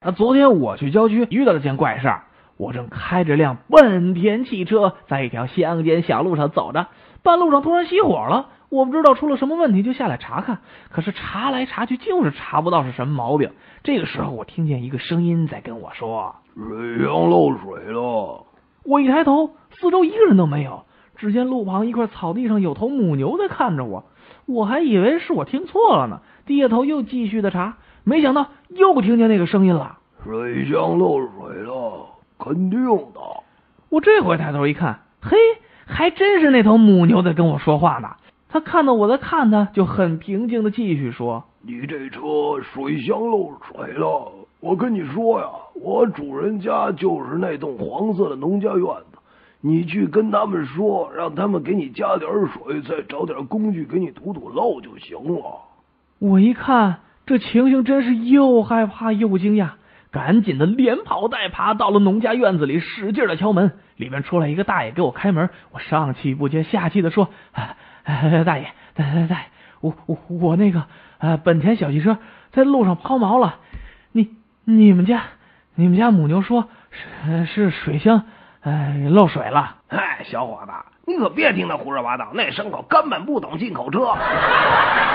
[0.00, 2.22] 啊，昨天我去郊区遇到了件怪事儿。
[2.56, 6.86] 我正开着辆本田汽车在一条乡间小路上走着，
[7.22, 8.48] 半路上突然熄火了。
[8.70, 10.60] 我不知道出了什么问题，就下来查看。
[10.88, 13.50] 可是查来查去，就是查不到是什么毛病。
[13.82, 18.46] 这个时候，我听见一个声音在跟我说：“水箱漏水了。”
[18.84, 20.86] 我一抬头，四周一个人都没有。
[21.16, 24.06] 只见路旁一块草地上有头母牛在看着我，
[24.46, 26.22] 我还以为是我听错了呢。
[26.46, 27.76] 低下头又继续的查，
[28.10, 32.08] 没想到又听见那个声音了：“水箱漏水了，
[32.40, 33.20] 肯定的。”
[33.88, 35.36] 我这回抬头一看，嘿，
[35.86, 38.08] 还真是那头母牛在跟我说话呢。
[38.48, 42.20] 他看到我在看他，就很平静的继续说：“你这车
[42.60, 45.46] 水箱漏水了，我跟你说呀，
[45.80, 49.18] 我主人家就是那栋黄色的农家院子。”
[49.62, 55.60] 你去跟他们说，让他们给你加点水，再找点工具给你堵堵漏就行了。
[56.18, 56.98] 我一看
[57.30, 59.68] 这情形，真是又害怕又惊讶，
[60.10, 63.70] 赶紧的连跑带爬到了农家院子里，使劲的敲门。
[63.94, 67.62] 里面出来一个大爷给我开门，我上气不接下气的说：“大
[68.34, 69.44] 爷，大爷，大爷，
[69.80, 70.86] 我我我那个
[71.18, 72.18] 呃本田小汽车
[72.50, 73.60] 在路上抛锚了，
[74.10, 74.30] 你
[74.64, 75.22] 你们家
[75.76, 78.24] 你们家母牛说是是水箱。”
[78.62, 79.76] 哎，漏水了！
[79.88, 80.72] 哎，小伙子，
[81.06, 84.00] 你可别听他胡说八道，那牲口根本不懂进口车。